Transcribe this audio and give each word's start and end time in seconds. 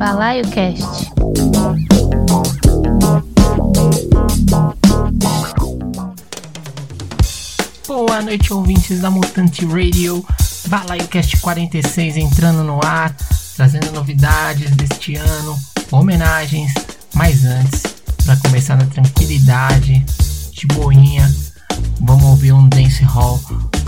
Balaio 0.00 0.48
Cast. 0.48 1.12
Boa 7.86 8.22
noite, 8.22 8.50
ouvintes 8.50 9.00
da 9.00 9.10
Mutante 9.10 9.66
Radio. 9.66 10.24
Balaio 10.68 11.06
Cast 11.08 11.36
46 11.36 12.16
entrando 12.16 12.64
no 12.64 12.80
ar, 12.82 13.14
trazendo 13.54 13.92
novidades 13.92 14.70
deste 14.70 15.16
ano, 15.16 15.54
homenagens, 15.90 16.72
mas 17.14 17.44
antes, 17.44 17.82
para 18.24 18.36
começar 18.36 18.76
na 18.76 18.86
tranquilidade, 18.86 20.02
de 20.52 20.66
boinha, 20.68 21.30
vamos 22.00 22.24
ouvir 22.24 22.52
um 22.52 22.66
dance 22.70 23.04
hall 23.04 23.38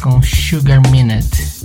com 0.03 0.23
Sugar 0.23 0.83
Minute. 0.91 1.62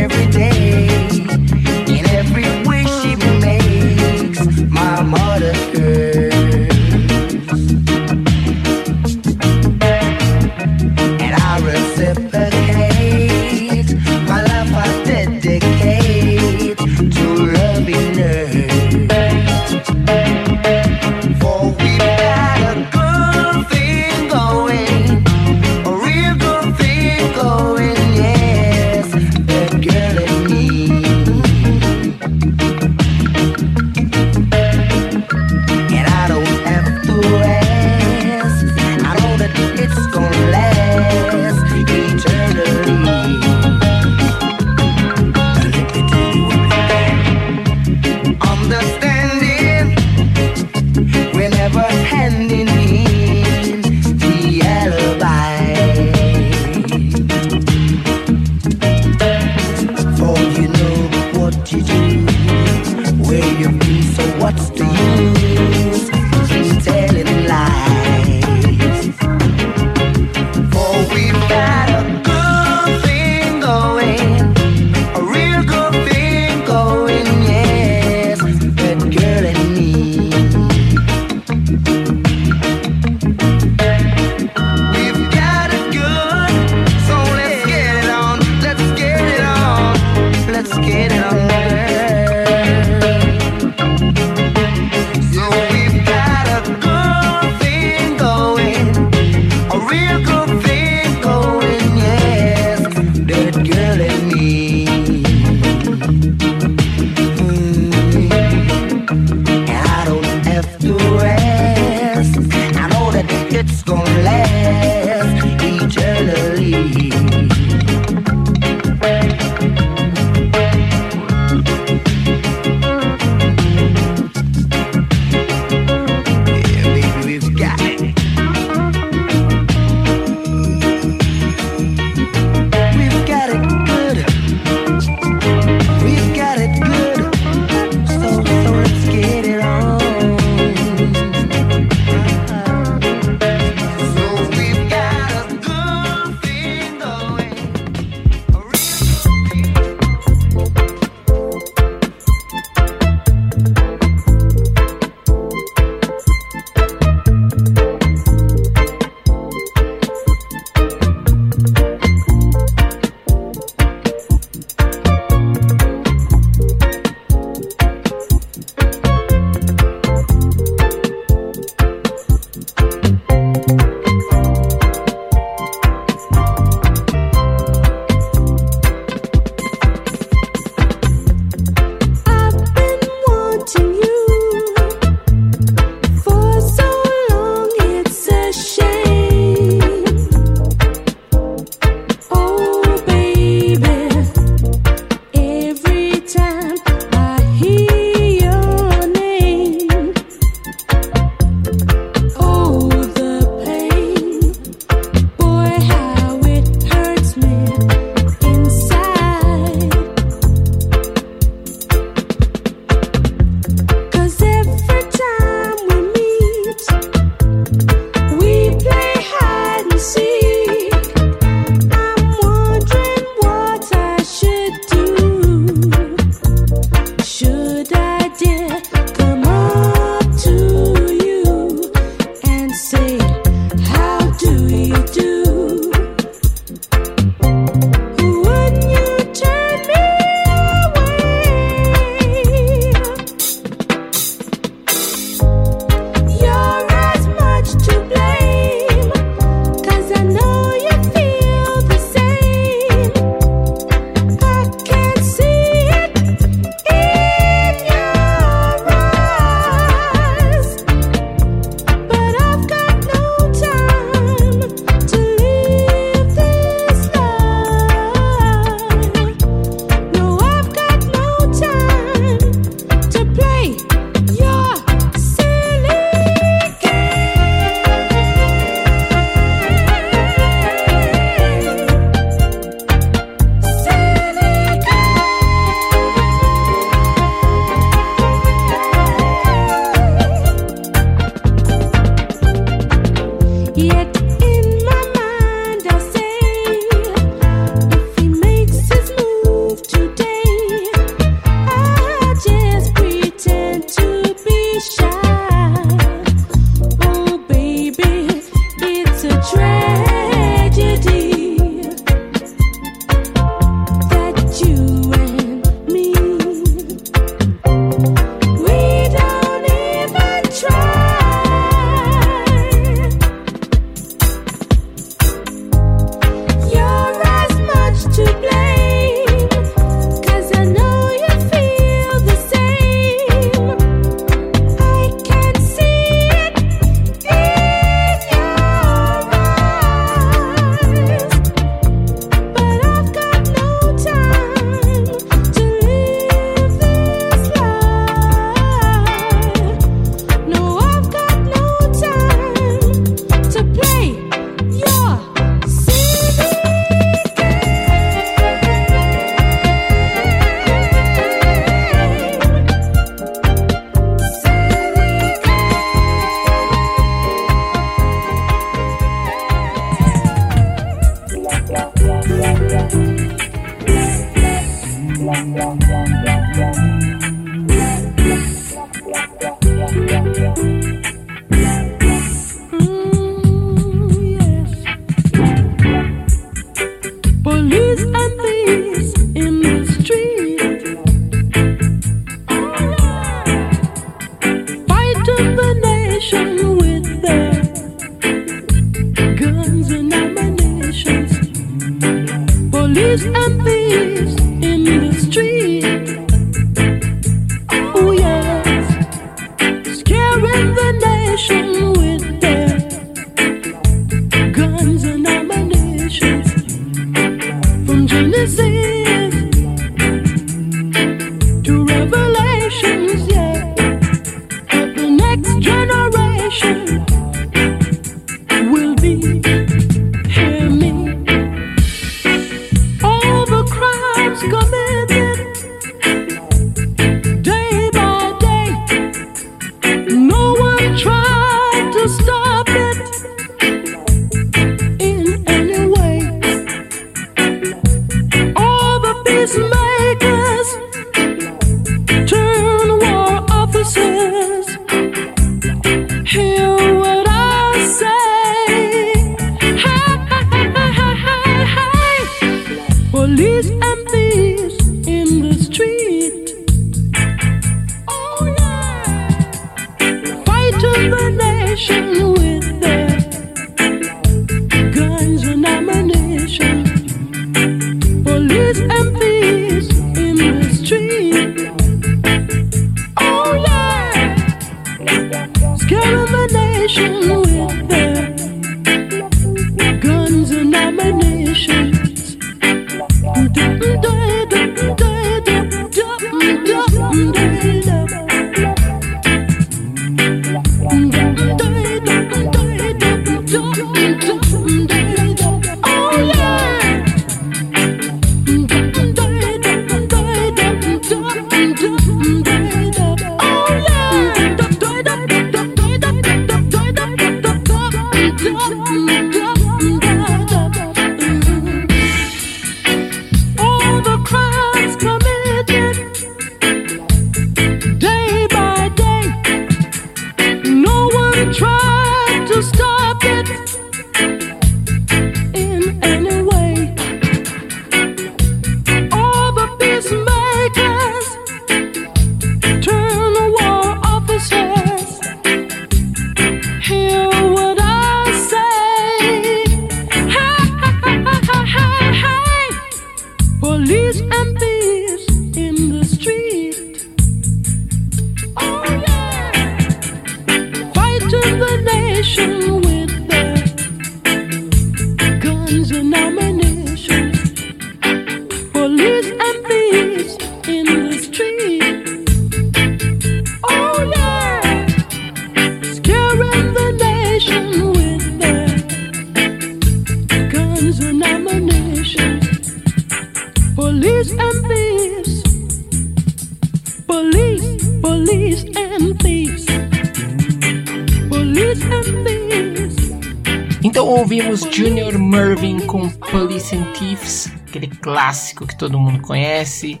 Clássico 598.00 598.64
que 598.64 598.78
todo 598.78 598.96
mundo 598.96 599.20
conhece. 599.20 600.00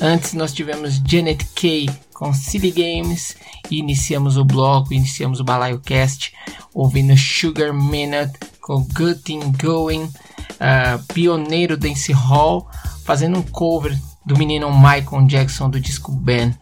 Antes 0.00 0.32
nós 0.32 0.54
tivemos 0.54 1.02
Janet 1.06 1.44
Kay 1.54 1.90
com 2.14 2.32
Silly 2.32 2.70
Games 2.70 3.36
e 3.70 3.78
iniciamos 3.78 4.38
o 4.38 4.44
bloco, 4.44 4.94
iniciamos 4.94 5.38
o 5.38 5.44
Balaio 5.44 5.80
Cast 5.80 6.32
ouvindo 6.72 7.14
Sugar 7.14 7.74
Minute 7.74 8.32
com 8.58 8.86
Good 8.94 9.20
Thing 9.20 9.52
Going, 9.62 10.04
uh, 10.04 11.12
pioneiro 11.12 11.76
dance 11.76 12.10
hall, 12.10 12.70
fazendo 13.04 13.38
um 13.38 13.42
cover 13.42 13.94
do 14.24 14.34
menino 14.38 14.72
Michael 14.72 15.26
Jackson 15.26 15.68
do 15.68 15.78
disco 15.78 16.10
Ben. 16.10 16.56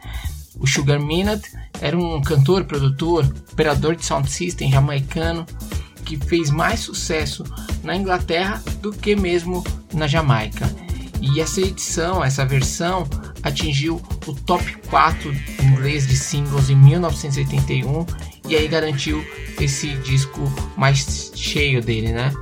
O 0.59 0.67
Sugar 0.67 0.99
Minute 0.99 1.53
era 1.81 1.97
um 1.97 2.21
cantor, 2.21 2.65
produtor, 2.65 3.33
operador 3.53 3.95
de 3.95 4.05
sound 4.05 4.29
system 4.29 4.73
jamaicano 4.73 5.47
que 6.11 6.27
fez 6.27 6.51
mais 6.51 6.81
sucesso 6.81 7.45
na 7.85 7.95
Inglaterra 7.95 8.61
do 8.81 8.93
que 8.93 9.15
mesmo 9.15 9.63
na 9.95 10.09
Jamaica. 10.09 10.69
E 11.21 11.41
essa 11.41 11.61
edição, 11.61 12.25
essa 12.25 12.45
versão, 12.45 13.09
atingiu 13.43 14.03
o 14.27 14.35
top 14.35 14.65
4 14.89 15.33
inglês 15.63 16.09
de 16.09 16.17
singles 16.17 16.69
em 16.69 16.75
1981 16.75 18.07
e 18.49 18.57
aí 18.57 18.67
garantiu 18.67 19.25
esse 19.61 19.95
disco 19.99 20.41
mais 20.77 21.31
cheio 21.37 21.81
dele, 21.81 22.13
né? 22.13 22.33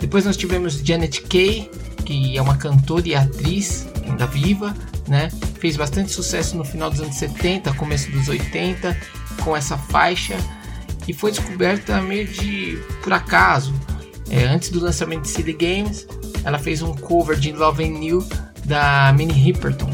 Depois 0.00 0.24
nós 0.24 0.36
tivemos 0.36 0.74
Janet 0.74 1.22
Kay, 1.22 1.70
que 2.04 2.36
é 2.36 2.42
uma 2.42 2.56
cantora 2.56 3.06
e 3.06 3.14
atriz 3.14 3.86
ainda 4.04 4.26
viva, 4.26 4.74
né? 5.06 5.30
Fez 5.60 5.76
bastante 5.76 6.10
sucesso 6.10 6.56
no 6.56 6.64
final 6.64 6.90
dos 6.90 7.00
anos 7.00 7.16
70, 7.16 7.72
começo 7.74 8.10
dos 8.10 8.28
80 8.28 8.98
com 9.44 9.56
essa 9.56 9.78
faixa 9.78 10.36
e 11.06 11.12
foi 11.12 11.30
descoberta 11.30 12.00
meio 12.00 12.26
de 12.26 12.78
por 13.02 13.12
acaso. 13.12 13.74
É, 14.28 14.44
antes 14.44 14.70
do 14.70 14.80
lançamento 14.80 15.22
de 15.22 15.28
CD 15.28 15.52
Games, 15.52 16.06
ela 16.44 16.58
fez 16.58 16.82
um 16.82 16.94
cover 16.94 17.38
de 17.38 17.52
Love 17.52 17.84
and 17.84 18.04
You 18.04 18.26
da 18.64 19.12
Minnie 19.12 19.36
Riperton. 19.36 19.90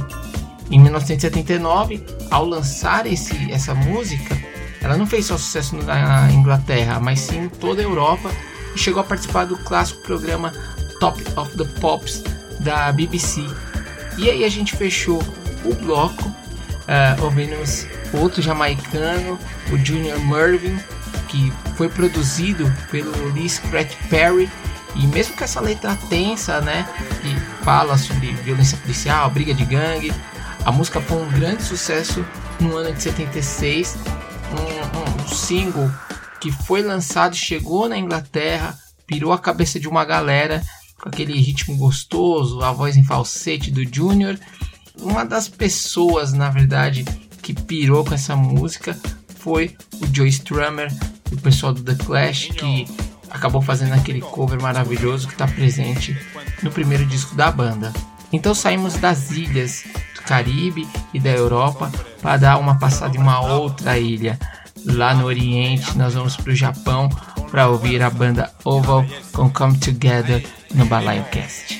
Em 0.70 0.80
1979, 0.80 2.02
ao 2.30 2.46
lançar 2.46 3.06
esse, 3.06 3.52
essa 3.52 3.74
música, 3.74 4.34
ela 4.80 4.96
não 4.96 5.06
fez 5.06 5.26
só 5.26 5.36
sucesso 5.36 5.76
na 5.76 6.32
Inglaterra, 6.32 6.98
mas 6.98 7.20
sim 7.20 7.44
em 7.44 7.48
toda 7.48 7.82
a 7.82 7.84
Europa 7.84 8.30
e 8.74 8.78
chegou 8.78 9.00
a 9.00 9.04
participar 9.04 9.44
do 9.44 9.56
clássico 9.58 10.02
programa 10.02 10.52
Top 10.98 11.22
of 11.36 11.56
the 11.56 11.64
Pops 11.78 12.24
da 12.60 12.90
BBC. 12.90 13.42
E 14.18 14.30
aí 14.30 14.44
a 14.44 14.48
gente 14.48 14.74
fechou 14.74 15.22
o 15.64 15.74
bloco, 15.74 16.26
uh, 16.28 17.22
ouvimos 17.22 17.86
outro 18.14 18.40
jamaicano, 18.40 19.38
o 19.70 19.76
Junior 19.76 20.18
Mervyn, 20.20 20.78
que 21.32 21.50
foi 21.76 21.88
produzido 21.88 22.70
pelo 22.90 23.32
Lee 23.32 23.48
Scratch 23.48 23.96
Perry 24.10 24.50
e 24.94 25.06
mesmo 25.06 25.34
com 25.34 25.42
essa 25.42 25.60
letra 25.60 25.96
tensa, 26.10 26.60
né, 26.60 26.86
que 27.22 27.64
fala 27.64 27.96
sobre 27.96 28.32
violência 28.34 28.76
policial, 28.76 29.30
briga 29.30 29.54
de 29.54 29.64
gangue, 29.64 30.12
a 30.66 30.70
música 30.70 31.00
foi 31.00 31.22
um 31.22 31.28
grande 31.30 31.62
sucesso 31.62 32.22
no 32.60 32.76
ano 32.76 32.92
de 32.92 33.02
76, 33.02 33.96
um, 34.52 35.22
um, 35.22 35.28
single 35.28 35.90
que 36.38 36.52
foi 36.52 36.82
lançado, 36.82 37.34
chegou 37.34 37.88
na 37.88 37.96
Inglaterra, 37.96 38.78
pirou 39.06 39.32
a 39.32 39.38
cabeça 39.38 39.80
de 39.80 39.88
uma 39.88 40.04
galera 40.04 40.62
com 41.00 41.08
aquele 41.08 41.40
ritmo 41.40 41.76
gostoso, 41.76 42.62
a 42.62 42.70
voz 42.70 42.96
em 42.96 43.04
falsete 43.04 43.70
do 43.70 43.82
Junior. 43.82 44.38
Uma 45.00 45.24
das 45.24 45.48
pessoas, 45.48 46.32
na 46.32 46.50
verdade, 46.50 47.04
que 47.42 47.54
pirou 47.54 48.04
com 48.04 48.14
essa 48.14 48.36
música 48.36 48.96
foi 49.38 49.74
o 50.00 50.14
Joe 50.14 50.28
Strummer, 50.28 50.92
o 51.32 51.40
pessoal 51.40 51.72
do 51.72 51.82
The 51.82 52.04
Clash, 52.04 52.48
que 52.48 52.86
acabou 53.30 53.62
fazendo 53.62 53.94
aquele 53.94 54.20
cover 54.20 54.60
maravilhoso 54.60 55.26
que 55.26 55.34
está 55.34 55.46
presente 55.46 56.16
no 56.62 56.70
primeiro 56.70 57.04
disco 57.06 57.34
da 57.34 57.50
banda. 57.50 57.92
Então 58.32 58.54
saímos 58.54 58.94
das 58.94 59.30
ilhas 59.30 59.84
do 60.14 60.22
Caribe 60.22 60.86
e 61.12 61.20
da 61.20 61.30
Europa 61.30 61.90
para 62.20 62.36
dar 62.36 62.58
uma 62.58 62.78
passada 62.78 63.16
em 63.16 63.20
uma 63.20 63.40
outra 63.40 63.98
ilha. 63.98 64.38
Lá 64.84 65.14
no 65.14 65.26
Oriente, 65.26 65.96
nós 65.96 66.14
vamos 66.14 66.36
para 66.36 66.52
o 66.52 66.56
Japão 66.56 67.08
para 67.50 67.68
ouvir 67.68 68.02
a 68.02 68.10
banda 68.10 68.50
Oval 68.64 69.04
com 69.32 69.48
Come 69.50 69.78
Together 69.78 70.44
no 70.74 70.86
Balaio 70.86 71.24
Cast. 71.24 71.78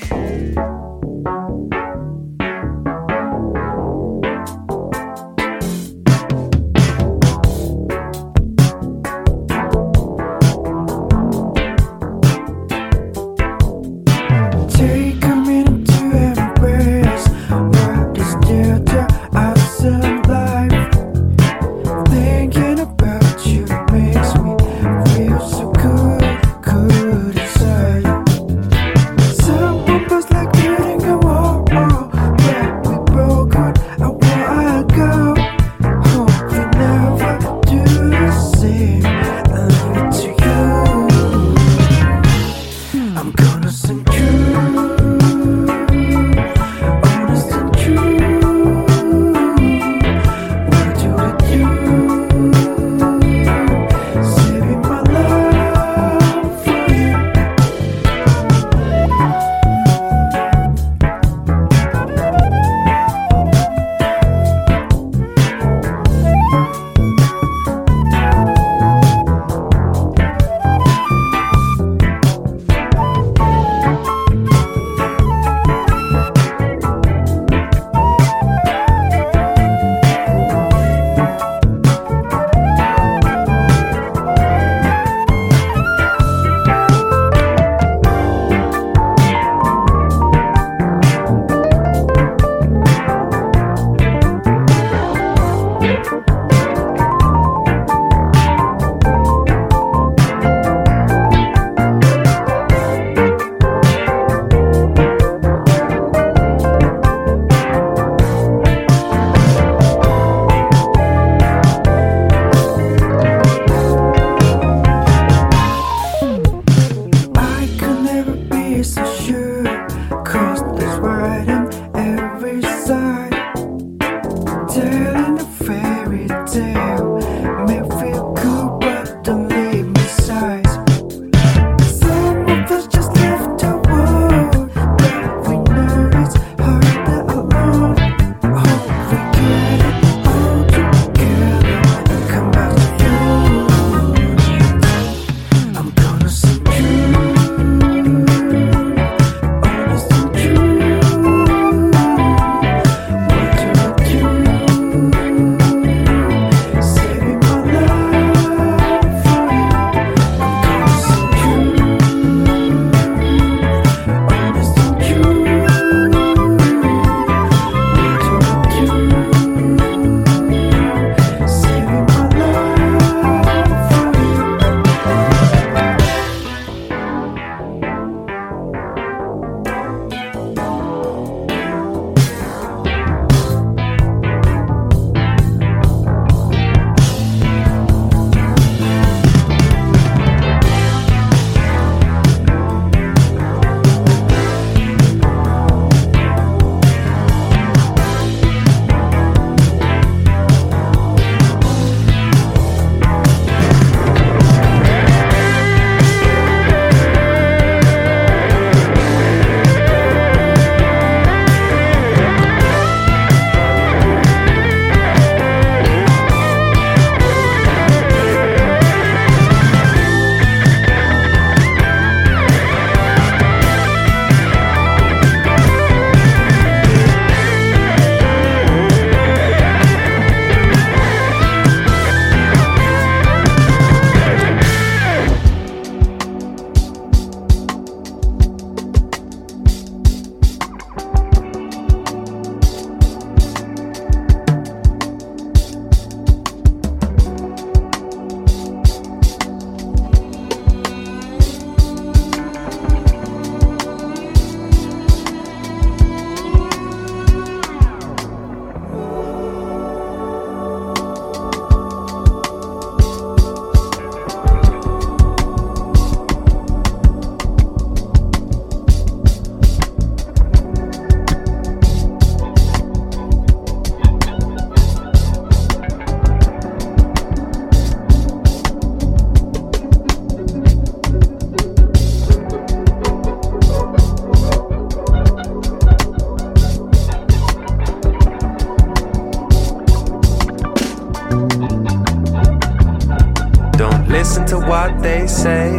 listen 294.23 294.45
to 294.45 294.57
what 294.57 295.01
they 295.01 295.27
say. 295.27 295.69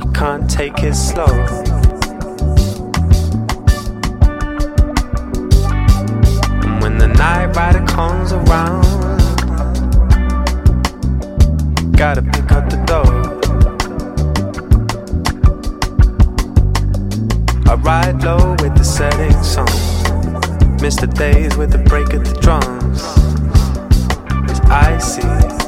You 0.00 0.10
can't 0.12 0.48
take 0.48 0.82
it 0.82 0.94
slow. 0.94 1.26
And 6.62 6.80
when 6.80 6.96
the 6.96 7.08
night 7.18 7.54
rider 7.54 7.84
comes 7.84 8.32
around, 8.32 8.82
you 11.82 11.92
gotta 11.98 12.22
pick 12.22 12.50
up 12.50 12.70
the 12.70 12.78
dough. 12.86 13.12
I 17.70 17.74
ride 17.74 18.24
low 18.24 18.52
with 18.62 18.74
the 18.74 18.84
setting 18.84 19.42
sun. 19.42 19.66
Miss 20.80 20.96
the 20.96 21.08
days 21.08 21.58
with 21.58 21.72
the 21.72 21.84
break 21.90 22.14
of 22.14 22.24
the 22.24 22.40
drums. 22.40 23.51
I 24.74 24.96
see. 24.96 25.61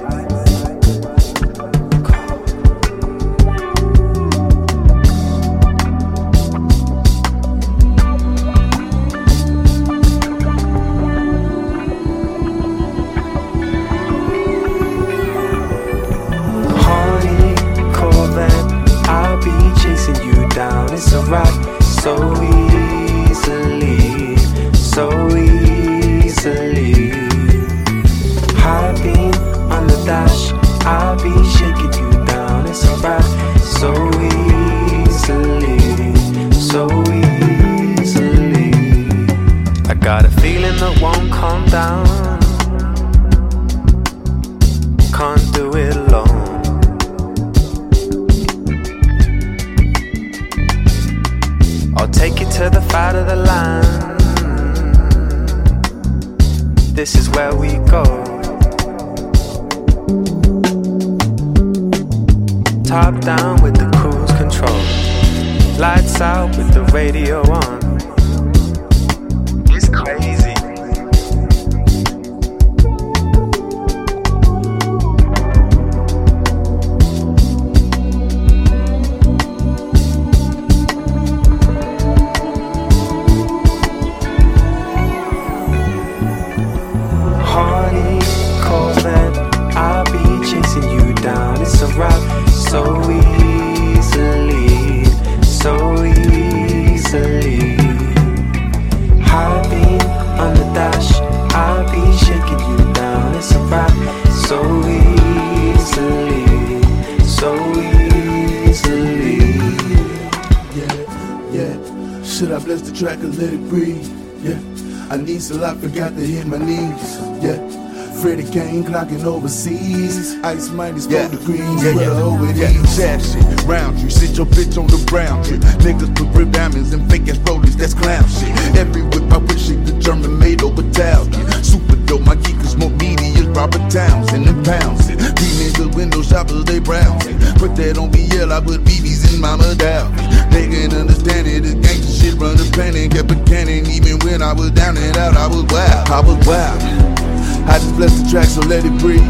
Kane 118.55 118.85
clocking 118.85 119.25
overseas. 119.25 120.38
Ice 120.45 120.71
minus 120.71 121.09
four 121.09 121.29
degrees. 121.29 121.59
Yeah, 121.83 121.90
yeah, 121.90 122.23
over 122.23 122.47
yeah. 122.53 122.71
Chat 122.95 123.21
shit, 123.21 123.64
round 123.64 123.99
you. 123.99 124.09
Sit 124.09 124.37
your 124.37 124.47
bitch 124.47 124.79
on 124.79 124.87
the 124.87 125.05
brown 125.11 125.43
trip. 125.43 125.59
Niggas 125.83 126.14
put 126.14 126.29
rib 126.38 126.53
diamonds 126.53 126.93
and 126.93 127.03
fake 127.11 127.27
ass 127.27 127.38
rollers. 127.38 127.75
That's 127.75 127.95
clown 127.95 128.23
shit. 128.29 128.55
Every 128.79 129.03
whip 129.03 129.27
I 129.33 129.38
wish 129.38 129.71
it 129.71 129.85
the 129.85 129.99
German 129.99 130.38
made 130.38 130.62
over 130.62 130.87
Italian. 130.87 131.64
Super 131.64 131.97
dope, 132.07 132.21
my 132.21 132.37
geekers 132.37 132.79
more 132.79 132.95
as 132.95 133.47
Robert 133.59 133.90
Townsend 133.90 134.47
and 134.47 134.64
pounds 134.64 135.09
it. 135.09 135.19
These 135.19 135.75
niggas 135.75 135.97
window 135.97 136.23
shoppers, 136.23 136.62
they 136.62 136.79
browse 136.79 137.27
it. 137.27 137.35
Put 137.59 137.75
that 137.75 137.99
on 137.99 138.12
BL, 138.12 138.53
I 138.53 138.61
put 138.61 138.87
BBs 138.87 139.35
in 139.35 139.40
Mama 139.40 139.75
Dow. 139.75 140.07
They 140.55 140.71
can 140.71 140.95
understand 140.95 141.49
it. 141.49 141.64
The 141.64 141.75
gangster 141.75 142.07
shit 142.23 142.35
run 142.38 142.57
the 142.57 142.71
planet. 142.71 143.11
Kept 143.11 143.33
a 143.33 143.38
cannon 143.51 143.90
even 143.90 144.21
when 144.23 144.43
I 144.43 144.53
was 144.53 144.71
down 144.71 144.97
and 144.97 145.17
out. 145.17 145.35
I 145.35 145.49
was 145.49 145.67
wild. 145.75 146.09
I 146.09 146.21
was 146.23 146.38
wild. 146.47 147.24
I 147.66 147.79
just 147.79 147.94
bless 147.96 148.20
the 148.20 148.29
track, 148.31 148.46
so 148.46 148.61
let 148.62 148.85
it 148.85 148.96
breathe. 148.98 149.22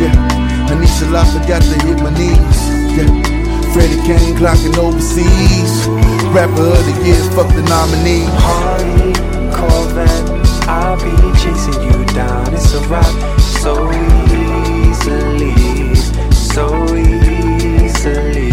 Yeah, 0.00 0.14
Anisha 0.70 1.10
Lop 1.10 1.26
forgot 1.28 1.62
to 1.62 1.76
hit 1.86 1.98
my 2.02 2.10
knees. 2.18 2.58
Yeah, 2.96 3.10
Freddie 3.72 4.00
Kane 4.06 4.34
clocking 4.36 4.76
overseas. 4.78 5.86
Rapper 6.34 6.66
of 6.66 6.84
the 6.84 6.94
year, 7.04 7.22
fuck 7.32 7.48
the 7.54 7.62
nominee. 7.62 8.26
Harley, 8.42 9.12
Corvette, 9.54 10.68
I'll 10.68 10.96
be 10.96 11.12
chasing 11.38 11.80
you 11.82 12.04
down. 12.14 12.52
It's 12.54 12.74
a 12.74 12.80
rock 12.88 13.14
so 13.38 13.90
easily, 14.32 15.94
so 16.32 16.64
easily. 16.96 18.50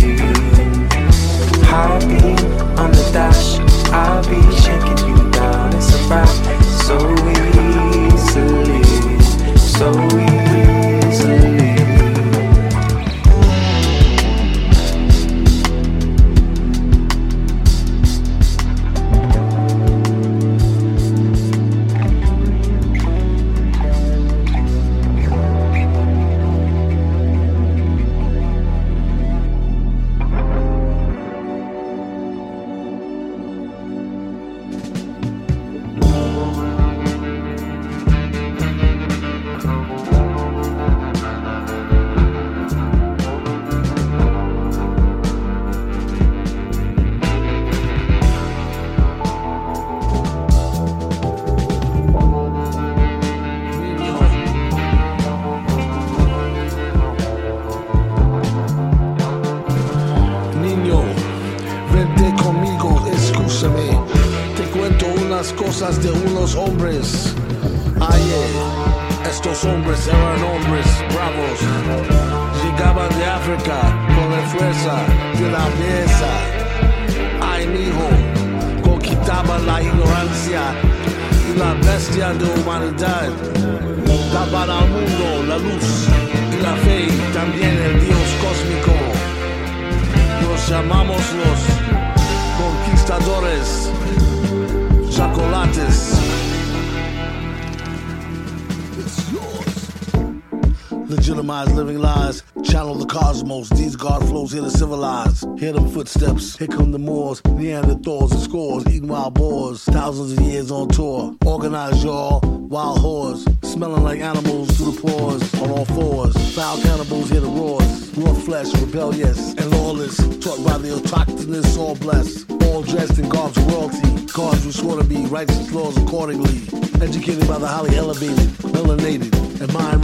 Heartbeat 1.65 2.41
on 2.78 2.91
the 2.91 3.10
dash, 3.13 3.60
I'll 3.91 4.22
be 4.30 4.41
shaking 4.58 5.08
you 5.08 5.32
down. 5.32 5.74
It's 5.74 5.94
a 5.96 5.98
rock 6.10 6.51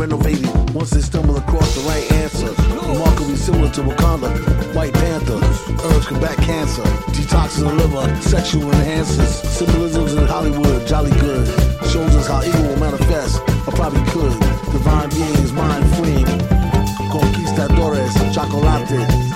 renovated. 0.07 0.73
Once 0.73 0.91
they 0.91 1.01
stumble 1.01 1.37
across 1.37 1.75
the 1.75 1.81
right 1.81 2.11
answer, 2.13 2.51
remarkably 2.87 3.35
similar 3.35 3.69
to 3.71 3.81
Wakanda, 3.81 4.29
White 4.73 4.93
Panther, 4.93 5.39
herbs 5.85 6.07
combat 6.07 6.37
cancer, 6.37 6.83
detoxing 7.11 7.67
the 7.67 7.73
liver, 7.73 8.21
sexual 8.21 8.71
enhancers, 8.71 9.43
symbolisms 9.45 10.13
in 10.13 10.25
Hollywood, 10.25 10.87
jolly 10.87 11.11
good, 11.19 11.47
shows 11.89 12.15
us 12.15 12.27
how 12.27 12.43
evil 12.43 12.63
will 12.63 12.79
manifest, 12.79 13.41
or 13.67 13.73
probably 13.73 14.03
could. 14.11 14.31
Divine 14.71 15.09
beings, 15.09 15.51
mind 15.51 15.85
freeing, 15.95 16.25
conquistadores, 17.11 18.13
chocolate. 18.33 19.26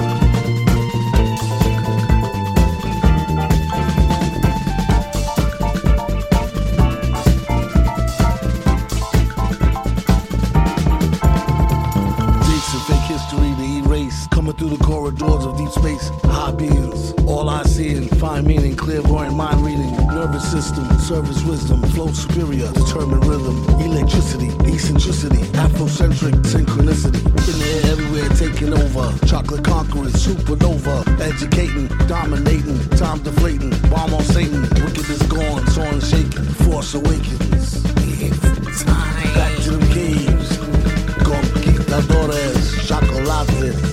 Clairvoyant 18.91 19.37
mind 19.37 19.65
reading, 19.65 19.95
nervous 20.07 20.51
system, 20.51 20.83
service 20.99 21.41
wisdom, 21.43 21.81
flow 21.91 22.11
superior, 22.11 22.69
determined 22.73 23.25
rhythm, 23.25 23.57
electricity, 23.79 24.49
eccentricity, 24.67 25.43
Afrocentric 25.63 26.35
synchronicity. 26.43 27.23
In 27.23 27.55
the 27.61 27.67
air, 27.71 27.91
everywhere 27.93 28.27
taking 28.35 28.73
over. 28.73 29.07
Chocolate 29.25 29.63
conquerors, 29.63 30.13
supernova, 30.13 31.07
educating, 31.21 31.87
dominating, 32.07 32.77
time 32.97 33.19
deflating, 33.23 33.71
bomb 33.89 34.13
on 34.13 34.23
Satan, 34.23 34.61
wickedness 34.83 35.21
gone, 35.23 35.65
soaring 35.67 36.01
shaking, 36.01 36.43
force 36.65 36.93
awakens. 36.93 37.81
Back 39.33 39.55
to 39.63 39.71
them 39.71 39.87
caves, 39.93 40.57
conquistadores, 41.23 42.87
chocolates. 42.89 43.90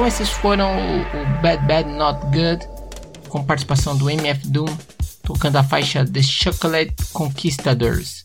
Então 0.00 0.08
esses 0.08 0.30
foram 0.30 0.70
o, 0.78 1.00
o, 1.02 1.42
Bad 1.42 1.62
Bad 1.66 1.86
Not 1.90 2.20
Good, 2.28 2.66
com 3.28 3.44
participação 3.44 3.94
do 3.94 4.08
MF 4.08 4.48
Doom, 4.48 4.64
tocando 5.22 5.56
a 5.56 5.62
faixa 5.62 6.06
The 6.06 6.22
Chocolate 6.22 6.94
Conquistadors. 7.12 8.24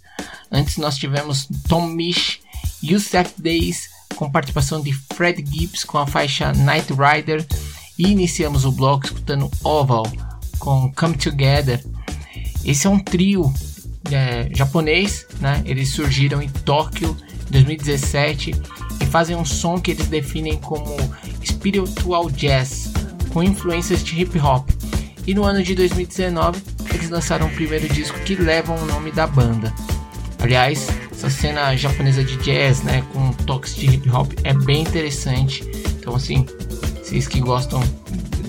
Antes 0.49 0.77
nós 0.77 0.95
tivemos 0.95 1.49
Tom 1.67 1.87
Misch, 1.87 2.39
Youssef 2.81 3.33
Days, 3.37 3.89
com 4.15 4.31
participação 4.31 4.79
de 4.81 4.93
Fred 4.93 5.43
Gibbs 5.45 5.83
com 5.83 5.97
a 5.97 6.07
faixa 6.07 6.53
Night 6.53 6.93
Rider. 6.93 7.45
E 7.99 8.07
iniciamos 8.07 8.63
o 8.63 8.71
bloco 8.71 9.07
escutando 9.07 9.51
Oval 9.61 10.09
com 10.57 10.89
Come 10.93 11.17
Together. 11.17 11.83
Esse 12.63 12.87
é 12.87 12.89
um 12.89 12.99
trio 12.99 13.53
é, 14.13 14.47
japonês, 14.55 15.27
né? 15.41 15.61
Eles 15.65 15.89
surgiram 15.89 16.41
em 16.41 16.47
Tóquio 16.47 17.17
em 17.49 17.51
2017 17.51 18.55
e 19.01 19.05
fazem 19.07 19.35
um 19.35 19.43
som 19.43 19.77
que 19.77 19.91
eles 19.91 20.07
definem 20.07 20.57
como 20.57 20.95
spiritual 21.45 22.29
jazz, 22.29 22.91
com 23.31 23.43
influências 23.43 24.03
de 24.03 24.21
hip 24.21 24.37
hop. 24.39 24.69
E 25.27 25.33
no 25.33 25.43
ano 25.43 25.63
de 25.63 25.75
2019 25.75 26.61
eles 26.93 27.09
lançaram 27.09 27.47
o 27.47 27.51
primeiro 27.51 27.87
disco 27.89 28.19
que 28.21 28.35
leva 28.35 28.73
o 28.73 28.85
nome 28.85 29.11
da 29.11 29.27
banda. 29.27 29.73
Aliás, 30.39 30.87
essa 31.11 31.29
cena 31.29 31.75
japonesa 31.75 32.23
de 32.23 32.37
jazz, 32.37 32.83
né, 32.83 33.03
com 33.11 33.31
toques 33.31 33.75
de 33.75 33.87
hip 33.87 34.09
hop 34.09 34.31
é 34.43 34.53
bem 34.53 34.81
interessante. 34.81 35.63
Então 35.99 36.15
assim, 36.15 36.45
vocês 37.03 37.27
que 37.27 37.39
gostam 37.39 37.81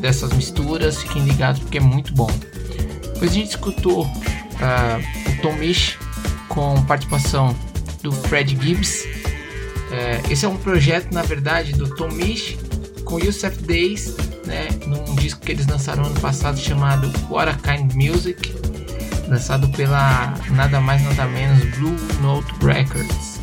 dessas 0.01 0.33
misturas, 0.33 1.03
fiquem 1.03 1.25
ligados 1.25 1.61
porque 1.61 1.79
é 1.79 1.81
muito 1.81 2.13
bom. 2.15 2.31
Depois 3.15 3.31
a 3.31 3.35
gente 3.35 3.51
escutou 3.51 4.05
uh, 4.05 5.31
o 5.31 5.43
Tomish 5.43 5.99
com 6.49 6.83
participação 6.85 7.57
do 8.03 8.13
Fred 8.13 8.57
Gibbs. 8.61 9.05
Uh, 9.05 10.31
esse 10.31 10.45
é 10.45 10.49
um 10.49 10.57
projeto, 10.57 11.13
na 11.13 11.23
verdade, 11.23 11.73
do 11.73 11.89
Tomish 11.95 12.59
com 13.07 13.21
Yusuf 13.21 13.57
Days, 13.63 14.15
né, 14.45 14.69
num 14.87 15.15
disco 15.15 15.41
que 15.41 15.53
eles 15.53 15.67
lançaram 15.67 16.05
ano 16.05 16.21
passado 16.21 16.59
chamado 16.59 17.11
What 17.31 17.51
a 17.51 17.55
Kind 17.55 17.95
Music, 17.95 18.55
lançado 19.29 19.69
pela 19.71 20.35
nada 20.51 20.81
mais 20.81 21.03
nada 21.03 21.25
menos 21.27 21.65
Blue 21.77 21.97
Note 22.21 22.53
Records. 22.63 23.41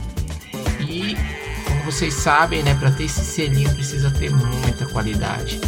E 0.81 1.17
como 1.65 1.81
vocês 1.83 2.13
sabem, 2.13 2.61
né, 2.61 2.75
para 2.75 2.91
ter 2.91 3.05
esse 3.05 3.23
selinho 3.23 3.73
precisa 3.73 4.11
ter 4.11 4.29
muita 4.29 4.85
qualidade. 4.85 5.59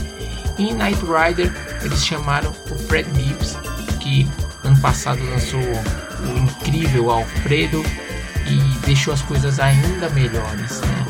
Em 0.60 0.74
Night 0.74 1.00
Rider 1.02 1.52
eles 1.82 2.06
chamaram 2.06 2.52
o 2.70 2.76
Fred 2.88 3.10
Gibbs, 3.16 3.56
que 4.02 4.28
ano 4.64 4.80
passado 4.82 5.24
lançou 5.30 5.60
o 5.62 6.38
incrível 6.38 7.10
Alfredo 7.10 7.84
e 8.46 8.86
deixou 8.86 9.14
as 9.14 9.22
coisas 9.22 9.60
ainda 9.60 10.10
melhores, 10.10 10.82
né? 10.82 11.06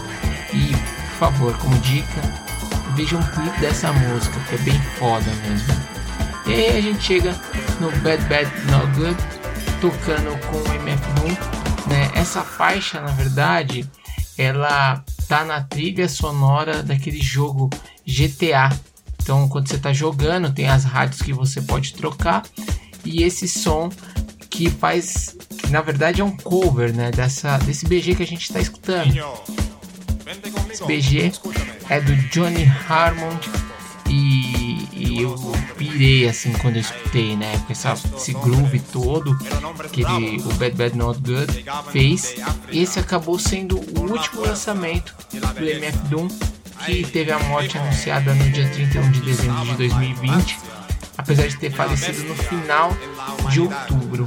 E 0.54 0.72
por 1.10 1.20
favor, 1.20 1.58
como 1.58 1.78
dica, 1.80 2.45
veja 2.96 3.18
um 3.18 3.24
clipe 3.24 3.60
dessa 3.60 3.92
música, 3.92 4.40
que 4.50 4.56
é 4.56 4.58
bem 4.60 4.82
foda 4.98 5.26
mesmo. 5.48 5.96
E 6.48 6.54
aí 6.54 6.78
a 6.78 6.82
gente 6.82 7.04
chega 7.04 7.36
no 7.80 7.92
Bad 8.02 8.24
Bad 8.26 8.50
Not 8.72 8.88
Good, 8.98 9.18
tocando 9.82 10.40
com 10.48 10.58
o 10.58 10.74
MF 10.76 11.04
Doom. 11.14 11.90
Né? 11.90 12.12
Essa 12.16 12.42
faixa, 12.42 13.02
na 13.02 13.12
verdade, 13.12 13.90
ela 14.38 15.04
tá 15.28 15.44
na 15.44 15.62
trilha 15.62 16.08
sonora 16.08 16.82
daquele 16.84 17.22
jogo 17.22 17.70
GTA. 18.06 18.70
Então, 19.22 19.50
quando 19.50 19.68
você 19.68 19.76
está 19.76 19.92
jogando, 19.92 20.54
tem 20.54 20.68
as 20.68 20.84
rádios 20.84 21.22
que 21.22 21.34
você 21.34 21.62
pode 21.62 21.94
trocar 21.94 22.44
e 23.04 23.24
esse 23.24 23.48
som 23.48 23.90
que 24.50 24.70
faz, 24.70 25.36
que 25.58 25.68
na 25.68 25.82
verdade 25.82 26.22
é 26.22 26.24
um 26.24 26.36
cover, 26.36 26.96
né, 26.96 27.12
dessa 27.12 27.58
desse 27.60 27.86
BG 27.86 28.16
que 28.16 28.24
a 28.24 28.28
gente 28.28 28.44
está 28.44 28.60
escutando. 28.60 29.14
Esse 30.72 30.86
BG 30.86 31.32
é 31.90 32.00
do 32.00 32.16
Johnny 32.30 32.72
Harmon 32.88 33.38
e, 34.08 34.88
e, 34.94 35.22
eu 35.22 35.36
pirei 35.78 36.28
assim 36.28 36.54
quando 36.54 36.76
eu 36.76 36.82
escutei, 36.82 37.36
né? 37.36 37.58
Com 37.66 37.72
essa, 37.72 37.94
esse 37.94 38.34
groove 38.34 38.80
todo 38.80 39.36
que 39.92 40.02
ele, 40.02 40.42
o 40.44 40.54
Bad 40.54 40.76
Bad 40.76 40.98
Not 40.98 41.20
Good 41.22 41.66
fez. 41.92 42.36
Esse 42.72 43.00
acabou 43.00 43.40
sendo 43.40 43.78
o 43.98 44.02
último 44.02 44.42
lançamento 44.42 45.16
do 45.32 45.68
MF 45.68 45.98
Doom, 46.10 46.28
que 46.86 47.04
teve 47.06 47.32
a 47.32 47.40
morte 47.40 47.78
anunciada 47.78 48.34
no 48.34 48.52
dia 48.52 48.70
31 48.70 49.12
de 49.12 49.22
dezembro 49.22 49.66
de 49.66 49.90
2020, 49.90 50.60
apesar 51.18 51.48
de 51.48 51.58
ter 51.58 51.72
falecido 51.72 52.24
no 52.26 52.36
final 52.36 52.96
de 53.50 53.62
outubro. 53.62 54.26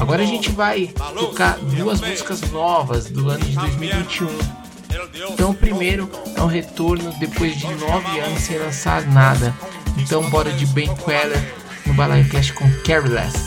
Agora 0.00 0.22
a 0.22 0.26
gente 0.26 0.50
vai 0.50 0.86
tocar 1.18 1.58
duas 1.58 2.00
músicas 2.00 2.40
novas 2.50 3.10
do 3.10 3.28
ano 3.28 3.44
de 3.44 3.52
2021 3.52 4.65
então, 5.30 5.50
o 5.50 5.54
primeiro 5.54 6.10
é 6.36 6.42
um 6.42 6.46
retorno 6.46 7.12
depois 7.18 7.56
de 7.56 7.66
nove 7.74 8.20
anos 8.20 8.42
sem 8.42 8.58
lançar 8.58 9.06
nada. 9.06 9.54
Então, 9.96 10.28
bora 10.28 10.52
de 10.52 10.66
Ben 10.66 10.94
Queller 10.96 11.42
no 11.86 11.94
Balaio 11.94 12.28
Cast 12.28 12.52
com 12.52 12.70
Careless. 12.82 13.45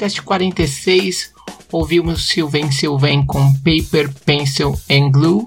BalaioCast 0.00 0.22
46, 0.22 1.32
ouvimos 1.70 2.26
Sylvain 2.28 2.72
Sylvain 2.72 3.24
com 3.26 3.52
Paper, 3.56 4.10
Pencil 4.24 4.74
and 4.90 5.10
Glue. 5.10 5.46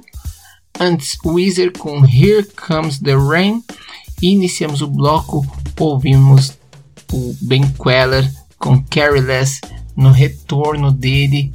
Antes, 0.79 1.17
Weezer 1.25 1.71
com 1.75 2.05
Here 2.05 2.45
Comes 2.67 2.99
the 2.99 3.15
Rain. 3.15 3.63
E 4.21 4.31
iniciamos 4.31 4.81
o 4.83 4.87
bloco, 4.87 5.45
ouvimos 5.79 6.53
o 7.11 7.35
Ben 7.41 7.63
Queller 7.71 8.29
com 8.59 8.83
Careless 8.83 9.59
no 9.95 10.11
retorno 10.11 10.91
dele 10.91 11.51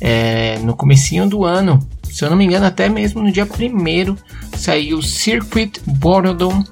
é, 0.00 0.58
no 0.58 0.76
comecinho 0.76 1.26
do 1.26 1.44
ano. 1.44 1.78
Se 2.10 2.24
eu 2.24 2.30
não 2.30 2.36
me 2.36 2.44
engano, 2.44 2.66
até 2.66 2.90
mesmo 2.90 3.22
no 3.22 3.32
dia 3.32 3.46
1 3.46 4.16
saiu 4.56 5.00
Circuit 5.00 5.80
Boredom, 5.86 6.62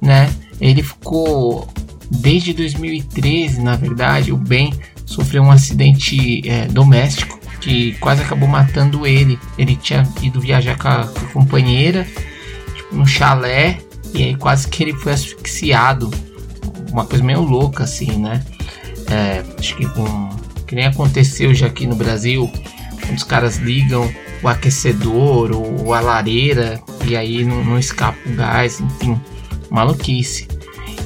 né? 0.00 0.32
Ele 0.60 0.82
ficou 0.82 1.68
desde 2.10 2.52
2013, 2.52 3.62
na 3.62 3.76
verdade, 3.76 4.32
o 4.32 4.36
Ben 4.36 4.72
sofreu 5.06 5.42
um 5.42 5.50
acidente 5.50 6.48
é, 6.48 6.66
doméstico 6.66 7.38
que 7.60 7.92
quase 7.94 8.22
acabou 8.22 8.48
matando 8.48 9.06
ele. 9.06 9.38
Ele 9.56 9.76
tinha 9.76 10.06
ido 10.20 10.40
viajar 10.40 10.76
com 10.76 10.88
a, 10.88 11.06
com 11.06 11.26
a 11.26 11.28
companheira 11.30 12.06
tipo, 12.74 12.94
no 12.96 13.06
chalé 13.06 13.78
e 14.14 14.22
aí 14.22 14.36
quase 14.36 14.68
que 14.68 14.82
ele 14.82 14.94
foi 14.94 15.12
asfixiado. 15.12 16.10
Uma 16.90 17.06
coisa 17.06 17.24
meio 17.24 17.40
louca 17.40 17.84
assim, 17.84 18.18
né? 18.18 18.44
É, 19.10 19.42
acho 19.58 19.76
que 19.76 19.86
com 19.86 20.30
que 20.66 20.76
nem 20.76 20.86
aconteceu 20.86 21.54
já 21.54 21.66
aqui 21.66 21.86
no 21.86 21.94
Brasil, 21.94 22.50
quando 23.02 23.18
os 23.18 23.24
caras 23.24 23.58
ligam 23.58 24.10
o 24.42 24.48
aquecedor 24.48 25.52
ou 25.52 25.92
a 25.92 26.00
lareira 26.00 26.80
e 27.06 27.14
aí 27.14 27.44
não, 27.44 27.62
não 27.62 27.78
escapa 27.78 28.18
o 28.26 28.34
gás, 28.34 28.80
enfim, 28.80 29.20
maluquice. 29.70 30.48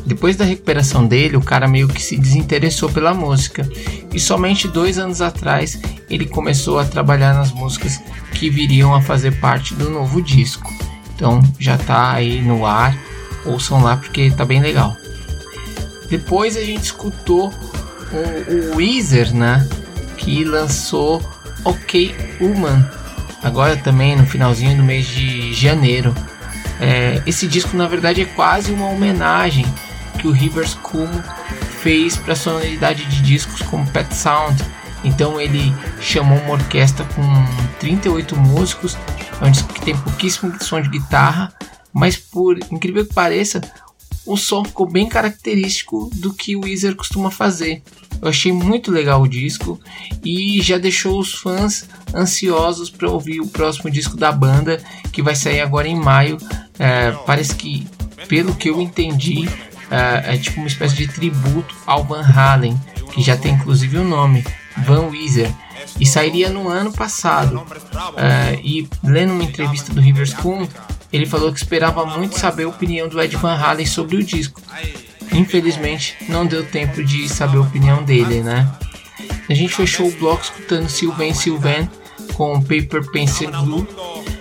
Depois 0.05 0.37
da 0.37 0.45
recuperação 0.45 1.07
dele, 1.07 1.37
o 1.37 1.43
cara 1.43 1.67
meio 1.67 1.89
que 1.89 2.03
se 2.03 2.17
desinteressou 2.17 2.89
pela 2.91 3.13
música 3.13 3.69
e 4.13 4.21
somente 4.21 4.69
dois 4.69 4.99
anos 4.99 5.21
atrás 5.21 5.81
ele 6.09 6.27
começou 6.27 6.79
a 6.79 6.85
trabalhar 6.85 7.35
nas 7.35 7.51
músicas 7.51 8.01
que 8.33 8.49
viriam 8.49 8.95
a 8.95 9.03
fazer 9.03 9.41
parte 9.41 9.75
do 9.75 9.91
novo 9.91 10.23
disco. 10.23 10.73
Então 11.15 11.41
já 11.59 11.77
tá 11.77 12.13
aí 12.13 12.41
no 12.41 12.65
ar, 12.65 12.97
ouçam 13.45 13.83
lá 13.83 13.97
porque 13.97 14.31
tá 14.31 14.45
bem 14.45 14.61
legal. 14.61 14.97
Depois 16.09 16.57
a 16.57 16.61
gente 16.61 16.85
escutou 16.85 17.53
o, 18.13 18.73
o 18.73 18.77
Weezer, 18.77 19.35
né, 19.35 19.67
que 20.17 20.45
lançou 20.45 21.21
OK 21.65 22.15
Human, 22.41 22.89
agora 23.43 23.77
também 23.77 24.15
no 24.15 24.25
finalzinho 24.27 24.77
do 24.77 24.85
mês 24.85 25.07
de 25.07 25.53
janeiro. 25.53 26.15
É, 26.81 27.23
esse 27.27 27.47
disco 27.47 27.77
na 27.77 27.87
verdade 27.87 28.21
é 28.21 28.25
quase 28.25 28.73
uma 28.73 28.89
homenagem 28.89 29.67
que 30.19 30.27
o 30.27 30.31
Rivers 30.31 30.75
Cuomo 30.75 31.23
fez 31.81 32.17
para 32.17 32.33
a 32.33 32.37
sonoridade 32.37 33.05
de 33.07 33.23
discos 33.23 33.63
como 33.63 33.87
Pet 33.91 34.15
Sound. 34.15 34.63
Então 35.05 35.41
ele 35.41 35.75
chamou 36.01 36.39
uma 36.39 36.55
orquestra 36.55 37.05
com 37.15 37.23
38 37.79 38.37
músicos, 38.37 38.97
é 39.41 39.45
um 39.45 39.51
disco 39.51 39.73
que 39.73 39.81
tem 39.81 39.97
pouquíssimo 39.97 40.53
som 40.63 40.81
de 40.81 40.89
guitarra, 40.89 41.53
mas 41.93 42.17
por 42.17 42.59
incrível 42.71 43.07
que 43.07 43.15
pareça, 43.15 43.61
o 44.27 44.37
som 44.37 44.65
ficou 44.65 44.87
bem 44.87 45.09
característico 45.09 46.11
do 46.15 46.35
que 46.35 46.57
o 46.57 46.65
Weezer 46.65 46.97
costuma 46.97 47.31
fazer. 47.31 47.83
Eu 48.21 48.29
achei 48.29 48.53
muito 48.53 48.91
legal 48.91 49.23
o 49.23 49.29
disco 49.29 49.79
e 50.25 50.61
já 50.63 50.79
deixou 50.79 51.19
os 51.21 51.35
fãs 51.35 51.87
ansiosos 52.15 52.91
para 52.91 53.11
ouvir 53.11 53.41
o 53.41 53.47
próximo 53.47 53.91
disco 53.91 54.17
da 54.17 54.33
banda 54.33 54.83
que 55.13 55.23
vai 55.23 55.37
sair 55.37 55.61
agora 55.61 55.87
em 55.87 55.95
maio. 55.95 56.39
É, 56.79 57.13
parece 57.25 57.55
que, 57.55 57.87
pelo 58.29 58.55
que 58.55 58.69
eu 58.69 58.81
entendi, 58.81 59.49
é, 59.91 60.35
é, 60.35 60.37
tipo 60.37 60.59
uma 60.59 60.67
espécie 60.67 60.97
de 60.97 61.09
tributo 61.09 61.75
ao 61.87 62.05
Van 62.05 62.23
Halen, 62.23 62.79
que 63.13 63.23
já 63.23 63.37
tem 63.37 63.55
inclusive 63.55 63.99
o 63.99 64.05
nome, 64.05 64.45
Van 64.79 65.09
Weezer, 65.09 65.51
e 65.99 66.07
sairia 66.07 66.51
no 66.51 66.69
ano 66.69 66.93
passado. 66.93 67.65
É, 68.17 68.59
e 68.63 68.89
lendo 69.03 69.33
uma 69.33 69.45
entrevista 69.45 69.93
do 69.93 70.01
Rivers 70.01 70.35
Kuhn, 70.35 70.67
ele 71.13 71.27
falou 71.27 71.53
que 71.53 71.59
esperava 71.59 72.05
muito 72.05 72.39
saber 72.39 72.65
a 72.65 72.69
opinião 72.69 73.09
do 73.09 73.21
Ed 73.21 73.37
Van 73.37 73.55
Halen 73.55 73.87
sobre 73.87 74.17
o 74.17 74.23
disco. 74.23 74.61
Infelizmente, 75.33 76.17
não 76.29 76.47
deu 76.47 76.65
tempo 76.65 77.03
de 77.03 77.29
saber 77.29 77.59
a 77.59 77.61
opinião 77.61 78.03
dele, 78.03 78.43
né? 78.43 78.69
A 79.49 79.55
gente 79.55 79.75
fechou 79.75 80.09
o 80.09 80.13
bloco 80.13 80.43
escutando 80.43 80.89
Sylvain 80.89 81.33
Sylvain 81.33 81.89
com 82.35 82.61
Paper 82.61 83.11
Pencil 83.11 83.51
Glue. 83.51 83.83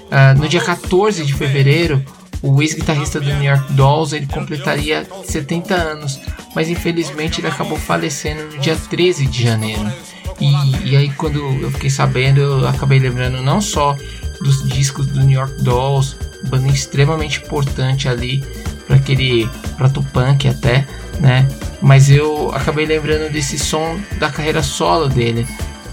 Uh, 0.06 0.38
no 0.38 0.48
dia 0.48 0.62
14 0.62 1.26
de 1.26 1.34
fevereiro, 1.34 2.04
o 2.46 2.62
ex-guitarrista 2.62 3.20
do 3.20 3.26
New 3.26 3.44
York 3.44 3.74
Dolls 3.74 4.16
ele 4.16 4.28
completaria 4.28 5.04
70 5.26 5.74
anos, 5.74 6.20
mas 6.54 6.70
infelizmente 6.70 7.42
ele 7.42 7.48
acabou 7.48 7.76
falecendo 7.76 8.44
no 8.44 8.60
dia 8.60 8.76
13 8.76 9.26
de 9.26 9.44
janeiro. 9.44 9.92
E, 10.40 10.92
e 10.92 10.96
aí 10.96 11.10
quando 11.10 11.40
eu 11.40 11.72
fiquei 11.72 11.90
sabendo, 11.90 12.40
eu 12.40 12.68
acabei 12.68 13.00
lembrando 13.00 13.42
não 13.42 13.60
só 13.60 13.98
dos 14.42 14.68
discos 14.70 15.08
do 15.08 15.22
New 15.22 15.40
York 15.40 15.64
Dolls, 15.64 16.16
banda 16.44 16.68
extremamente 16.68 17.42
importante 17.42 18.08
ali 18.08 18.44
para 18.86 18.98
aquele 18.98 19.50
para 19.76 19.90
punk 19.90 20.48
até, 20.48 20.86
né? 21.20 21.48
Mas 21.82 22.12
eu 22.12 22.54
acabei 22.54 22.86
lembrando 22.86 23.32
desse 23.32 23.58
som 23.58 24.00
da 24.20 24.30
carreira 24.30 24.62
solo 24.62 25.10
dele, 25.10 25.48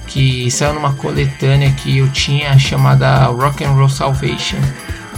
que 0.06 0.50
saiu 0.50 0.74
numa 0.74 0.92
coletânea 0.92 1.72
que 1.72 1.96
eu 1.96 2.10
tinha 2.10 2.58
chamada 2.58 3.24
Rock 3.28 3.64
and 3.64 3.70
Roll 3.70 3.88
Salvation 3.88 4.58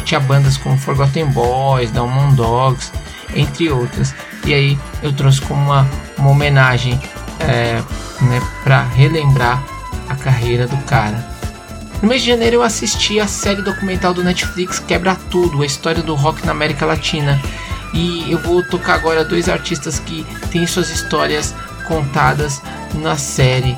tinha 0.05 0.21
bandas 0.21 0.57
como 0.57 0.79
Forgotten 0.79 1.27
Boys, 1.27 1.91
Down 1.91 2.35
Dogs, 2.35 2.93
entre 3.35 3.71
outras. 3.71 4.15
E 4.45 4.55
aí 4.55 4.79
eu 5.03 5.13
trouxe 5.13 5.41
como 5.41 5.61
uma, 5.61 5.89
uma 6.19 6.31
homenagem 6.31 7.01
é, 7.41 7.83
né, 8.21 8.43
para 8.63 8.83
relembrar 8.83 9.63
a 10.09 10.15
carreira 10.15 10.67
do 10.67 10.77
cara. 10.85 11.35
No 12.03 12.09
mês 12.09 12.23
de 12.23 12.29
janeiro 12.29 12.57
eu 12.57 12.63
assisti 12.63 13.19
a 13.19 13.27
série 13.27 13.63
documental 13.63 14.13
do 14.13 14.23
Netflix 14.23 14.79
Quebra 14.79 15.17
Tudo, 15.31 15.63
a 15.63 15.67
história 15.67 16.03
do 16.03 16.15
rock 16.15 16.45
na 16.45 16.53
América 16.53 16.85
Latina. 16.85 17.41
E 17.95 18.31
eu 18.31 18.39
vou 18.39 18.63
tocar 18.63 18.95
agora 18.95 19.25
dois 19.25 19.49
artistas 19.49 19.99
que 20.01 20.27
têm 20.51 20.67
suas 20.67 20.91
histórias 20.91 21.55
contadas 21.87 22.61
na 22.95 23.17
série. 23.17 23.77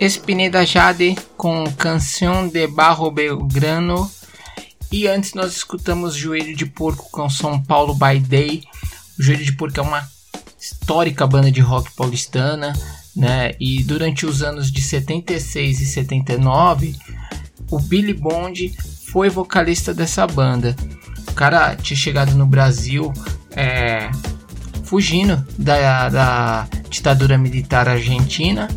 Espineda 0.00 0.64
Jade 0.64 1.16
com 1.36 1.64
Canção 1.72 2.46
de 2.46 2.68
Barro 2.68 3.10
Belgrano 3.10 4.08
e 4.92 5.08
antes 5.08 5.34
nós 5.34 5.56
escutamos 5.56 6.14
Joelho 6.14 6.54
de 6.54 6.64
Porco 6.66 7.10
com 7.10 7.28
São 7.28 7.60
Paulo 7.60 7.94
by 7.94 8.20
Day. 8.20 8.62
O 9.18 9.22
Joelho 9.22 9.44
de 9.44 9.52
Porco 9.52 9.80
é 9.80 9.82
uma 9.82 10.08
histórica 10.56 11.26
banda 11.26 11.50
de 11.50 11.60
rock 11.60 11.90
paulistana, 11.96 12.72
né? 13.14 13.54
E 13.58 13.82
durante 13.82 14.24
os 14.24 14.40
anos 14.40 14.70
de 14.70 14.80
76 14.80 15.80
e 15.80 15.86
79, 15.86 16.94
o 17.68 17.80
Billy 17.80 18.14
Bond 18.14 18.72
foi 19.10 19.28
vocalista 19.28 19.92
dessa 19.92 20.24
banda. 20.28 20.76
O 21.28 21.32
cara 21.32 21.74
tinha 21.74 21.96
chegado 21.96 22.36
no 22.36 22.46
Brasil 22.46 23.12
é, 23.50 24.08
fugindo 24.84 25.44
da, 25.58 26.08
da 26.08 26.68
ditadura 26.88 27.36
militar 27.36 27.88
argentina 27.88 28.68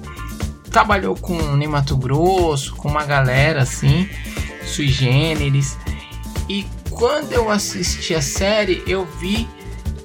trabalhou 0.71 1.15
com 1.15 1.37
Ney 1.57 1.67
Mato 1.67 1.97
Grosso, 1.97 2.73
com 2.75 2.87
uma 2.87 3.05
galera 3.05 3.61
assim, 3.61 4.09
sui 4.63 4.87
generis. 4.87 5.77
E 6.49 6.65
quando 6.89 7.33
eu 7.33 7.51
assisti 7.51 8.15
a 8.15 8.21
série, 8.21 8.81
eu 8.87 9.05
vi 9.19 9.47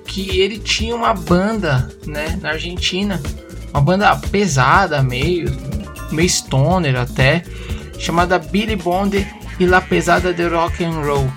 que 0.05 0.41
ele 0.41 0.59
tinha 0.59 0.95
uma 0.95 1.14
banda, 1.14 1.89
né, 2.07 2.39
na 2.43 2.51
Argentina, 2.51 3.23
uma 3.71 3.81
banda 3.81 4.14
pesada, 4.17 5.03
meio, 5.03 5.51
meio 6.11 6.29
stoner 6.29 6.97
até, 6.97 7.45
chamada 7.99 8.39
Billy 8.39 8.77
Bond 8.77 9.27
e 9.59 9.67
La 9.67 9.81
Pesada 9.81 10.35
de 10.35 10.47
Rock 10.49 10.85
and 10.85 11.01
Roll. 11.03 11.31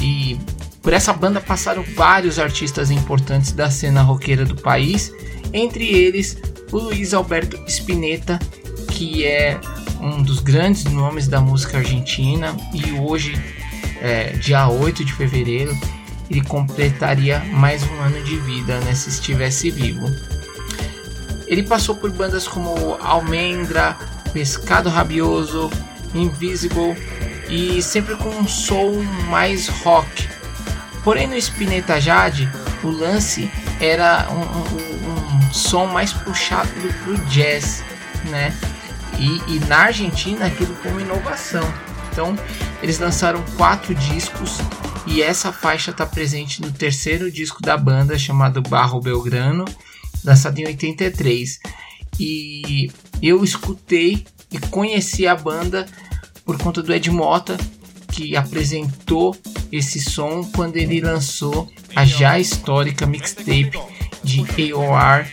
E 0.00 0.38
por 0.80 0.92
essa 0.92 1.12
banda 1.12 1.40
passaram 1.40 1.84
vários 1.96 2.38
artistas 2.38 2.90
importantes 2.90 3.52
da 3.52 3.70
cena 3.70 4.00
roqueira 4.00 4.44
do 4.44 4.56
país, 4.56 5.12
entre 5.52 5.84
eles 5.84 6.38
o 6.72 6.78
Luiz 6.78 7.14
Alberto 7.14 7.58
Spinetta, 7.66 8.38
que 8.90 9.24
é 9.24 9.60
um 10.00 10.22
dos 10.22 10.40
grandes 10.40 10.84
nomes 10.84 11.26
da 11.26 11.40
música 11.40 11.78
argentina 11.78 12.56
e 12.72 12.92
hoje, 13.00 13.34
é, 14.00 14.30
dia 14.32 14.68
8 14.68 15.04
de 15.04 15.12
fevereiro, 15.12 15.76
ele 16.30 16.42
completaria 16.42 17.40
mais 17.52 17.82
um 17.82 18.00
ano 18.00 18.22
de 18.22 18.36
vida 18.38 18.78
né, 18.80 18.94
se 18.94 19.08
estivesse 19.08 19.70
vivo. 19.70 20.06
Ele 21.46 21.62
passou 21.62 21.94
por 21.94 22.10
bandas 22.10 22.46
como 22.46 22.96
Almendra, 23.00 23.96
Pescado 24.32 24.90
Rabioso, 24.90 25.70
Invisible 26.14 26.94
e 27.48 27.80
sempre 27.82 28.14
com 28.16 28.28
um 28.28 28.46
som 28.46 28.92
mais 29.30 29.68
rock. 29.68 30.28
Porém 31.02 31.26
no 31.26 31.36
Spinetta 31.36 31.98
Jade, 31.98 32.48
o 32.84 32.88
lance 32.90 33.50
era 33.80 34.28
um, 34.30 35.07
um, 35.07 35.07
som 35.52 35.86
mais 35.86 36.12
puxado 36.12 36.70
pro 37.04 37.16
jazz, 37.26 37.82
né? 38.30 38.54
E, 39.18 39.54
e, 39.54 39.60
na 39.66 39.78
Argentina 39.78 40.46
aquilo 40.46 40.74
foi 40.76 40.92
uma 40.92 41.02
inovação. 41.02 41.62
Então 42.12 42.36
eles 42.82 42.98
lançaram 42.98 43.42
quatro 43.56 43.94
discos 43.94 44.58
E 45.06 45.22
essa 45.22 45.52
faixa 45.52 45.90
está 45.90 46.04
presente 46.04 46.60
no 46.60 46.70
terceiro 46.70 47.30
disco 47.30 47.62
da 47.62 47.76
banda, 47.76 48.18
chamado 48.18 48.60
Barro 48.60 49.00
Belgrano, 49.00 49.64
lançado 50.24 50.58
em 50.58 50.66
83. 50.66 51.60
E 52.20 52.90
eu 53.22 53.42
escutei 53.42 54.24
e 54.50 54.58
conheci 54.58 55.26
a 55.26 55.34
banda 55.34 55.86
por 56.44 56.58
conta 56.58 56.82
do 56.82 56.92
Ed 56.92 57.10
Mota, 57.10 57.56
que 58.12 58.36
apresentou 58.36 59.36
esse 59.70 60.00
som 60.00 60.44
quando 60.54 60.76
ele 60.76 61.00
lançou 61.00 61.70
a 61.94 62.04
já 62.04 62.38
histórica 62.38 63.06
mixtape 63.06 63.72
de 64.22 64.40
AOR 64.72 65.26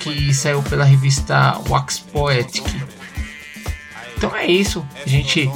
que 0.00 0.32
saiu 0.32 0.62
pela 0.62 0.84
revista 0.84 1.60
Wax 1.68 1.98
Poetic. 1.98 2.64
Então 4.16 4.34
é 4.34 4.46
isso, 4.46 4.86
a 5.04 5.08
gente 5.08 5.50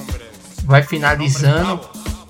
vai 0.64 0.82
finalizando 0.82 1.80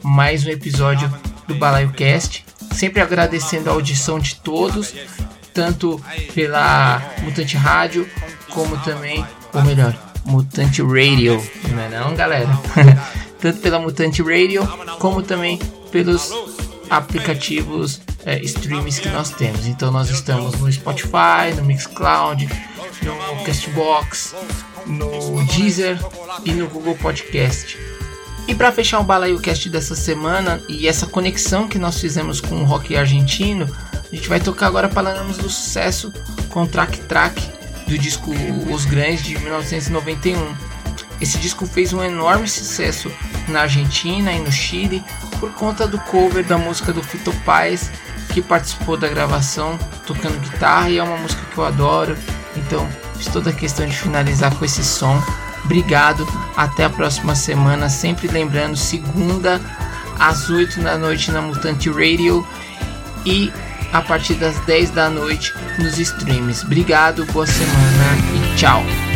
mais 0.02 0.44
um 0.44 0.50
episódio 0.50 1.12
do 1.48 1.54
Balaio 1.54 1.90
Cast, 1.92 2.44
sempre 2.72 3.00
agradecendo 3.00 3.68
a 3.68 3.72
audição 3.72 4.18
de 4.18 4.36
todos, 4.36 4.94
tanto 5.52 6.00
pela 6.34 7.02
Mutante 7.22 7.56
Rádio 7.56 8.08
como 8.50 8.76
também, 8.78 9.24
ou 9.52 9.62
melhor, 9.62 9.96
Mutante 10.24 10.82
Radio, 10.82 11.42
não 11.70 11.82
é 11.82 11.88
não, 11.88 12.14
galera? 12.14 12.48
tanto 13.40 13.58
pela 13.60 13.78
Mutante 13.78 14.22
Radio 14.22 14.66
como 14.98 15.22
também 15.22 15.58
pelos 15.90 16.30
aplicativos 16.90 18.00
é, 18.26 18.38
streams 18.42 19.00
que 19.00 19.08
nós 19.08 19.30
temos. 19.30 19.66
Então 19.66 19.90
nós 19.90 20.10
estamos 20.10 20.58
no 20.60 20.70
Spotify, 20.70 21.54
no 21.56 21.64
Mixcloud, 21.64 22.48
no 23.02 23.44
Castbox, 23.44 24.34
no 24.86 25.44
Deezer 25.46 25.98
e 26.44 26.52
no 26.52 26.68
Google 26.68 26.96
Podcast. 26.96 27.78
E 28.48 28.54
para 28.54 28.72
fechar 28.72 28.98
o 28.98 29.04
Balaio 29.04 29.38
Cast 29.38 29.68
dessa 29.70 29.94
semana 29.94 30.60
e 30.68 30.88
essa 30.88 31.06
conexão 31.06 31.68
que 31.68 31.78
nós 31.78 32.00
fizemos 32.00 32.40
com 32.40 32.56
o 32.56 32.64
rock 32.64 32.96
argentino, 32.96 33.68
a 34.10 34.14
gente 34.14 34.28
vai 34.28 34.40
tocar 34.40 34.66
agora 34.66 34.88
falando 34.88 35.36
do 35.36 35.48
sucesso 35.48 36.12
com 36.48 36.66
Track 36.66 36.98
Track 37.02 37.40
do 37.86 37.96
disco 37.96 38.30
Os 38.72 38.84
Grandes 38.84 39.22
de 39.22 39.38
1991. 39.38 40.69
Esse 41.20 41.38
disco 41.38 41.66
fez 41.66 41.92
um 41.92 42.02
enorme 42.02 42.48
sucesso 42.48 43.10
na 43.48 43.62
Argentina 43.62 44.32
e 44.32 44.40
no 44.40 44.50
Chile 44.50 45.04
por 45.38 45.50
conta 45.52 45.86
do 45.86 45.98
cover 45.98 46.44
da 46.44 46.56
música 46.56 46.92
do 46.92 47.02
Fito 47.02 47.32
Paz, 47.44 47.90
que 48.32 48.40
participou 48.40 48.96
da 48.96 49.08
gravação 49.08 49.78
tocando 50.06 50.40
guitarra 50.40 50.88
e 50.88 50.98
é 50.98 51.02
uma 51.02 51.16
música 51.16 51.42
que 51.52 51.58
eu 51.58 51.64
adoro. 51.64 52.16
Então, 52.56 52.88
fiz 53.16 53.26
toda 53.26 53.50
a 53.50 53.52
questão 53.52 53.86
de 53.86 53.96
finalizar 53.96 54.54
com 54.54 54.64
esse 54.64 54.82
som. 54.82 55.22
Obrigado, 55.64 56.26
até 56.56 56.84
a 56.84 56.90
próxima 56.90 57.34
semana. 57.34 57.88
Sempre 57.88 58.28
lembrando, 58.28 58.76
segunda 58.76 59.60
às 60.18 60.50
8 60.50 60.80
da 60.80 60.98
noite 60.98 61.30
na 61.30 61.40
Mutante 61.40 61.90
Radio 61.90 62.46
e 63.24 63.52
a 63.92 64.00
partir 64.00 64.34
das 64.34 64.58
10 64.60 64.90
da 64.90 65.10
noite 65.10 65.52
nos 65.78 65.98
streams. 65.98 66.64
Obrigado, 66.64 67.24
boa 67.26 67.46
semana 67.46 68.06
e 68.34 68.56
tchau. 68.56 69.09